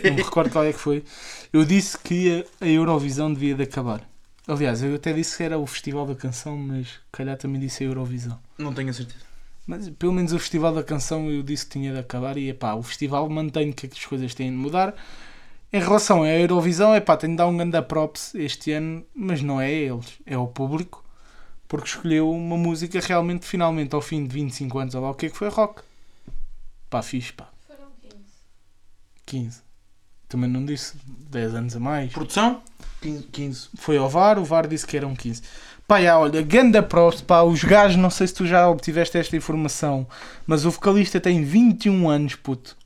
[0.04, 1.04] não me recordo qual é que foi,
[1.52, 4.08] eu disse que a, Eurovisão devia de acabar.
[4.46, 7.86] Aliás, eu até disse que era o Festival da Canção, mas calhar também disse a
[7.88, 8.38] Eurovisão.
[8.56, 9.24] Não tenho a certeza.
[9.66, 12.74] Mas pelo menos o Festival da Canção eu disse que tinha de acabar e epá,
[12.74, 14.94] o festival mantém que as coisas têm de mudar.
[15.72, 19.60] Em relação à Eurovisão, epá, tenho de dar um grande props este ano, mas não
[19.60, 21.04] é a eles, é ao público,
[21.66, 25.26] porque escolheu uma música realmente, finalmente, ao fim de 25 anos, olha lá o que
[25.26, 25.82] é que foi rock.
[26.88, 28.16] Pá, fixe, pá, Foram 15.
[29.26, 29.60] 15.
[30.28, 30.94] Também não disse
[31.30, 32.12] 10 anos a mais.
[32.12, 32.62] Produção?
[33.00, 33.68] 15.
[33.76, 35.42] Foi ao VAR, o VAR disse que eram 15.
[35.86, 39.36] Pá, já, olha, ganda props, pá, os gajos, não sei se tu já obtiveste esta
[39.36, 40.06] informação,
[40.46, 42.76] mas o vocalista tem 21 anos, puto.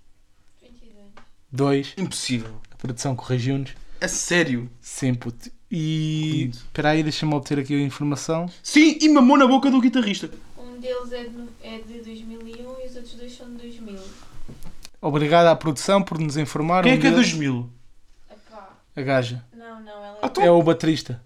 [0.63, 1.13] 22.
[1.51, 2.61] 2, Impossível.
[2.81, 3.73] A produção corrigiu-nos.
[4.01, 4.71] A sério?
[4.81, 5.51] Sim, puto.
[5.71, 6.51] E.
[6.53, 8.47] Espera aí, deixa-me obter aqui a informação.
[8.63, 10.31] Sim, e mamou na boca do guitarrista.
[10.59, 12.49] Um deles é de, é de 2001
[12.83, 13.97] e os outros dois são de 2000.
[15.03, 16.83] Obrigado à produção por nos informar.
[16.83, 17.71] Quem é Um que é deles- 2000?
[18.31, 19.45] Epá, A gaja.
[19.55, 20.29] não, não, ela Ah, é...
[20.31, 21.23] tô- É o baterista.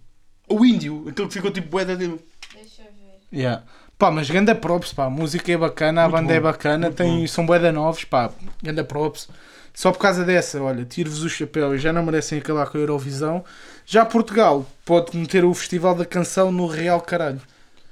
[0.48, 2.20] O índio, aquele que ficou tipo boeda dele.
[2.52, 3.36] Deixa eu ver.
[3.40, 3.62] Yeah.
[3.96, 5.04] Pá, mas ganda props, pá.
[5.06, 7.26] A música é bacana, a Muito banda é bom, bacana, muito tem, bom.
[7.28, 8.30] são bué da novos, pá.
[8.62, 9.28] Ganda props.
[9.74, 12.80] Só por causa dessa, olha, tiro-vos o chapéu e já não merecem acabar com a
[12.80, 13.44] Eurovisão.
[13.84, 17.40] Já Portugal pode meter o Festival da Canção no real caralho.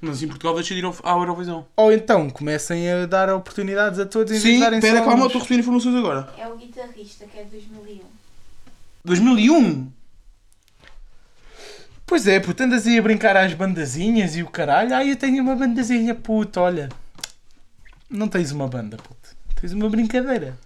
[0.01, 1.67] Mas em Portugal deixa de ir à Eurovisão.
[1.77, 5.41] Ou então comecem a dar oportunidades a todos em vez de Sim, espera, calma, estou
[5.41, 6.33] a receber informações agora.
[6.39, 8.01] É o guitarrista que é de 2001.
[9.05, 9.93] 2001?
[12.07, 14.95] Pois é, puto, andas aí a brincar às bandazinhas e o caralho.
[14.95, 16.89] Ah, eu tenho uma bandazinha, puto, olha.
[18.09, 19.37] Não tens uma banda, puto.
[19.61, 20.57] Tens uma brincadeira.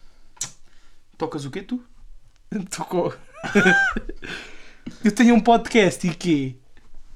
[1.19, 1.83] Tocas o quê, tu?
[2.71, 3.15] Tocou.
[5.05, 6.57] eu tenho um podcast e quê?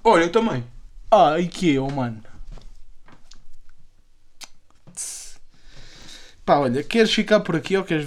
[0.03, 0.65] Olha, eu também.
[1.11, 2.23] Ah, e quê, oh mano?
[6.45, 8.07] Pá, olha, queres ficar por aqui ou queres,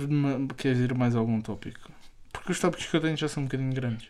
[0.58, 1.90] queres ir a mais algum tópico?
[2.32, 4.10] Porque os tópicos que eu tenho já são um bocadinho grandes.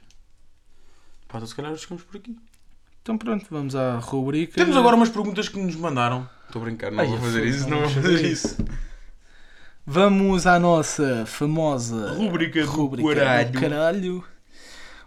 [1.28, 2.36] Pá, então se calhar ficamos por aqui.
[3.02, 4.56] Então pronto, vamos à rubrica.
[4.56, 6.28] Temos agora umas perguntas que nos mandaram.
[6.46, 8.58] Estou a brincar, não Ai, vou fazer foda-se, isso, não vou fazer isso.
[9.86, 13.52] Vamos à nossa famosa Rubrica do rubrica caralho.
[13.52, 14.24] do caralho,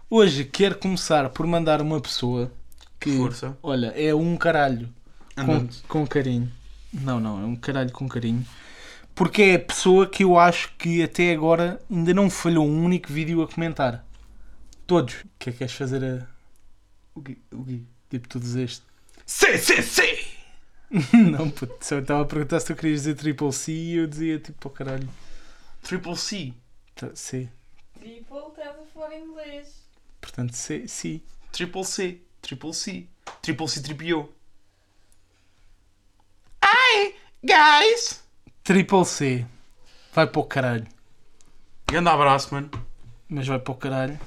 [0.09, 2.51] Hoje quero começar por mandar uma pessoa
[2.99, 3.57] que, Força.
[3.61, 4.87] olha, é um caralho
[5.35, 6.51] com, com carinho.
[6.93, 8.45] Não, não, é um caralho com carinho.
[9.13, 13.11] Porque é a pessoa que eu acho que até agora ainda não falhou um único
[13.11, 14.05] vídeo a comentar.
[14.85, 15.15] Todos.
[15.15, 16.27] O que é que queres fazer a.
[17.15, 17.37] O quê?
[17.51, 17.81] O quê?
[18.09, 18.83] Tipo, tu dizeste.
[19.25, 20.26] C, C, C!
[21.13, 24.07] não, puto, só eu estava a perguntar se tu querias dizer triple C e eu
[24.07, 25.09] dizia tipo, oh caralho.
[25.81, 26.53] Triple C.
[26.95, 27.49] Tá, C.
[27.99, 29.83] People, estás a falar inglês.
[30.21, 31.21] Portanto, C, C.
[31.51, 32.21] Triple C.
[32.41, 33.07] Triple C.
[33.41, 34.33] Triple C tripiou.
[36.63, 38.23] Hi, guys!
[38.63, 39.45] Triple C.
[40.13, 40.87] Vai para o caralho.
[41.85, 42.69] Grande abraço, mano.
[43.29, 44.19] Mas vai para o caralho.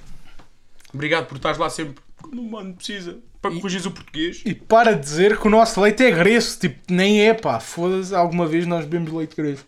[0.92, 3.18] Obrigado por estares lá sempre quando o mano precisa.
[3.40, 4.42] Para corrigir o português.
[4.44, 6.58] E para dizer que o nosso leite é gresso.
[6.58, 7.58] Tipo, nem é pá.
[7.58, 9.64] Foda-se, alguma vez nós bebemos leite gresso.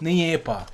[0.00, 0.66] Nem é pá.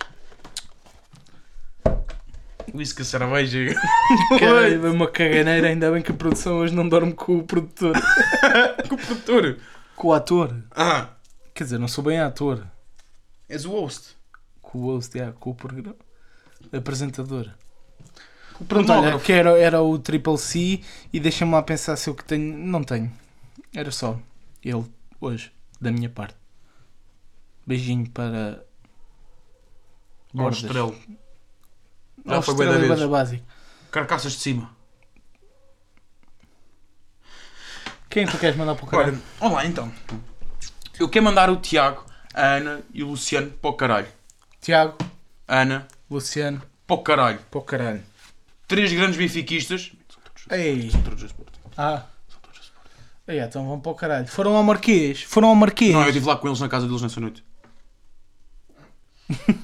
[2.75, 3.75] Whisky, cerveja.
[4.39, 5.69] Caralho, uma caganeira.
[5.69, 7.95] Ainda bem que a produção hoje não dorme com o produtor.
[8.89, 9.59] Com o produtor.
[9.97, 10.55] Com o ator.
[10.71, 11.09] Ah,
[11.55, 12.65] Quer dizer, não sou bem ator.
[13.49, 14.17] és o host.
[14.63, 15.97] Com o host, é, com o programa.
[16.73, 17.51] Apresentador.
[18.61, 20.81] O Pronto, olha, que era, era o Triple C
[21.13, 22.57] e deixa-me lá pensar se eu que tenho.
[22.59, 23.13] Não tenho.
[23.75, 24.19] Era só
[24.65, 24.85] ele,
[25.21, 26.37] hoje, da minha parte.
[27.67, 28.65] Beijinho para.
[30.35, 30.63] Ao Bordas.
[30.63, 30.97] estrelo.
[32.27, 32.95] Já foi Estrela bué da.
[32.95, 33.45] Bada Básico.
[33.91, 34.77] Carcaças de cima.
[38.11, 39.23] Quem é que tu queres mandar para o caralho?
[39.41, 39.93] Olha, olá então.
[40.99, 44.09] Eu quero mandar o Tiago, a Ana e o Luciano para o caralho.
[44.61, 44.97] Tiago,
[45.47, 47.39] Ana, Luciano, para o caralho.
[47.51, 48.03] para o caralho.
[48.69, 49.91] Três grandes benfiquistas.
[50.51, 51.59] Ei, São todos do Sporting.
[51.77, 52.05] ah.
[53.27, 54.27] Ei, então vão para o caralho.
[54.27, 55.23] Foram ao Marquês.
[55.23, 55.93] Foram ao Marquês.
[55.93, 57.45] Não, eu estive lá com eles na casa deles nessa noite.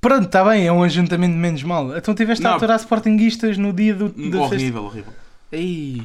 [0.00, 1.94] Pronto, está bem, é um ajuntamento menos mal.
[1.96, 2.56] Então tiveste a Não.
[2.56, 4.38] aturar sportinguistas no dia do, festa.
[4.54, 5.12] horrível, horrível.
[5.52, 6.02] Ei.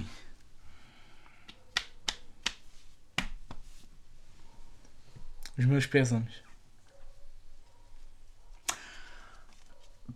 [5.58, 6.34] Os meus pésames.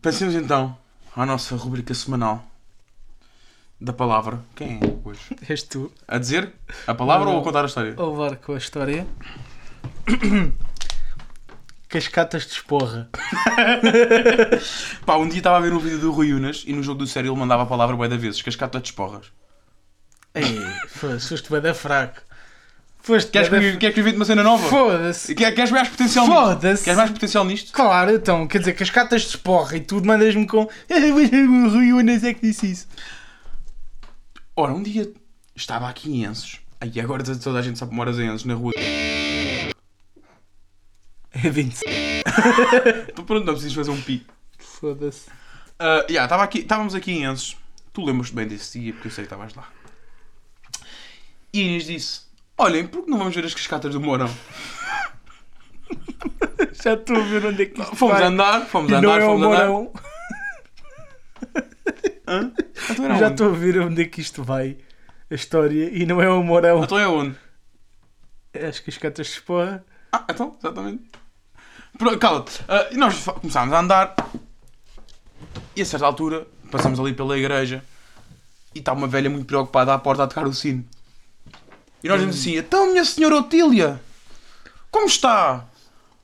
[0.01, 0.77] Passemos então
[1.15, 2.43] à nossa rubrica semanal
[3.79, 4.39] da palavra.
[4.55, 5.21] Quem é hoje?
[5.49, 5.91] És tu.
[6.07, 6.53] A dizer
[6.87, 7.35] a palavra Não.
[7.35, 7.95] ou a contar a história?
[7.97, 9.05] A levar com a história.
[11.89, 13.07] Cascatas de esporra.
[15.05, 17.07] Pá, um dia estava a ver um vídeo do Rui Unas e no jogo do
[17.07, 18.41] sério ele mandava a palavra bué da vezes.
[18.41, 19.31] Cascata de esporras.
[20.33, 22.19] Ei, foste bem da fraco.
[23.05, 24.65] Foste Queres bué que, da- queres que invente uma cena nova?
[24.69, 25.35] Foda-se.
[25.35, 26.41] Quer- Queres mais potencial nisto?
[26.41, 26.83] Foda-se.
[26.85, 27.71] Queres mais potencial nisto?
[27.73, 30.63] Claro, então, quer dizer, cascatas de esporra e tudo mandas-me com.
[30.89, 32.87] O Rui Unas é que disse isso.
[34.55, 35.11] Ora, um dia
[35.53, 36.59] estava aqui em Ensos.
[36.79, 38.71] Aí agora toda a gente sabe que moras em Ensos, na rua.
[38.77, 39.73] É
[41.49, 41.91] 25.
[43.09, 44.25] Então pronto, não precisas fazer um pi.
[44.57, 45.29] Foda-se.
[45.77, 47.57] Ah, yeah, aqui, estávamos aqui em Ensos.
[47.91, 49.67] Tu lembras-te bem desse dia, porque eu sei que estavas lá.
[51.51, 52.21] E Inês disse:
[52.57, 54.29] Olhem, por que não vamos ver as cascatas do Mourão?
[56.83, 58.23] Já estou a ver onde é que isto Fomos vai.
[58.27, 59.67] andar, fomos E andar, não é o fomos andar.
[59.67, 59.93] Mourão.
[62.27, 62.51] Hã?
[62.89, 63.33] Então era Já onde?
[63.33, 64.77] estou a ver onde é que isto vai.
[65.29, 65.89] A história.
[65.91, 66.83] E não é o Mourão.
[66.83, 67.35] Então é onde?
[68.53, 69.83] É as cascatas de esporra.
[70.11, 71.03] Ah, então, exatamente.
[71.97, 72.61] Pronto, Cala-te.
[72.67, 74.15] Ah, e nós fa- começámos a andar
[75.75, 77.83] e a certa altura passamos ali pela igreja
[78.75, 80.85] e está uma velha muito preocupada à porta a tocar o sino.
[82.03, 84.01] E nós dizemos assim: Então, minha senhora Otília,
[84.91, 85.65] como está?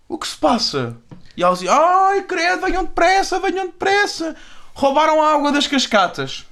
[0.08, 0.98] O que se passa?
[1.38, 4.36] E ela assim: Ai, credo, venham depressa, venham depressa.
[4.74, 6.46] Roubaram a água das cascatas.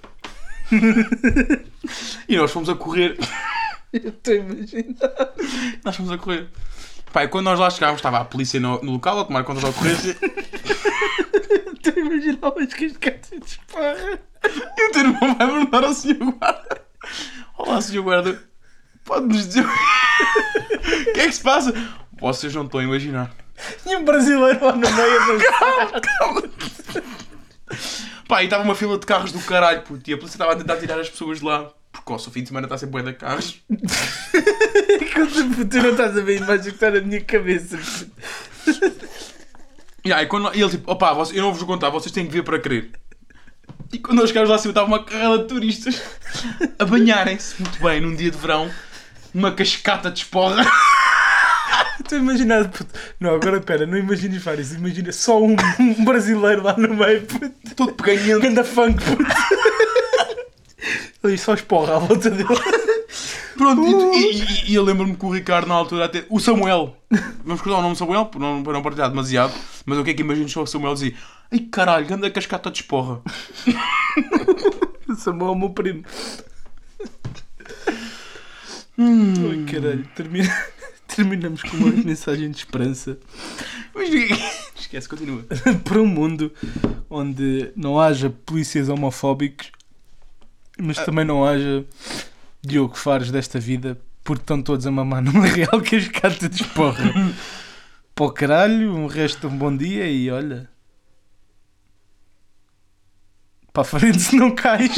[2.27, 3.17] e nós fomos a correr.
[3.91, 5.33] Eu estou a imaginar.
[5.83, 6.49] Nós fomos a correr.
[7.15, 9.69] E quando nós lá chegámos, estava a polícia no, no local a tomar conta da
[9.69, 10.15] ocorrência.
[11.73, 14.19] Estou a imaginar as cascatas de esporra.
[14.77, 16.81] E o teu irmão vai perguntar ao senhor guarda:
[17.57, 18.43] Olá, senhor guarda,
[19.07, 21.73] pode-nos dizer o que é que se passa?
[22.19, 23.33] Vocês não estão a imaginar.
[23.85, 25.41] E um brasileiro lá no meio.
[28.27, 30.55] Pá, e estava uma fila de carros do caralho, puto, e a polícia estava a
[30.55, 31.71] tentar tirar as pessoas de lá.
[31.91, 33.61] Porque ao seu fim de semana está sempre bué de carros.
[35.69, 37.79] Tu não estás a ver a imagem que está na minha cabeça.
[40.05, 42.25] E aí, quando, e ele tipo, opá, vocês- eu não vos vou contar, vocês têm
[42.27, 42.91] que ver para crer.
[43.91, 46.01] E quando nós chegámos lá acima, estava uma carrela de turistas
[46.77, 48.69] a banharem-se muito bem num dia de verão,
[49.37, 50.65] numa cascata de esporra.
[52.01, 52.67] Estou a imaginar.
[52.69, 52.87] puto.
[53.19, 54.73] Não, agora pera, não imagines vários.
[54.73, 57.21] Imagina só um, um brasileiro lá no meio.
[57.25, 57.51] puto.
[57.75, 58.41] Todo peganhento.
[58.41, 59.03] Ganda funk.
[59.03, 59.25] puto.
[61.23, 62.47] Ali só esporra à volta dele.
[63.57, 66.25] Pronto, e, e, e- e eu lembro-me que o Ricardo na altura até.
[66.29, 66.95] O Samuel.
[67.43, 69.53] Vamos cortar o nome Samuel, para não, para não partilhar demasiado.
[69.85, 71.13] Mas o que é que imagino só o Samuel dizia?
[71.51, 73.19] Ai caralho, anda cascata de esporra.
[75.17, 76.03] Samuel é o meu primo.
[78.97, 79.33] Hum.
[79.51, 80.49] Ai caralho, termina...
[81.07, 83.17] terminamos com uma mensagem de esperança
[83.93, 84.09] Mas
[84.77, 85.45] esquece, continua.
[85.83, 86.51] para um mundo
[87.09, 89.71] onde não haja polícias homofóbicos,
[90.79, 91.85] mas também não haja
[92.61, 97.13] Diogo Fares desta vida, porque estão todos a mamar numa real cascata de esporra.
[98.13, 100.69] Para o caralho, um resto de um bom dia e olha.
[103.71, 104.91] Para a frente se não cais.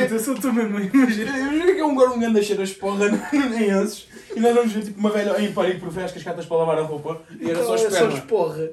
[0.00, 1.38] Eu só estou mesmo a imaginar.
[1.38, 4.06] Imagina que é um um grande a cheiro as porra nem esses.
[4.34, 6.78] E nós vamos ver tipo uma velha em pânico porque foi às cascatas para lavar
[6.78, 8.12] a roupa e era só Olha esperma.
[8.14, 8.64] esporra.